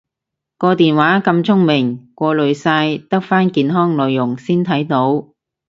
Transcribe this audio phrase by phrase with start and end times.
[0.57, 5.27] 個電話咁聰明過濾晒得返健康內容先睇到？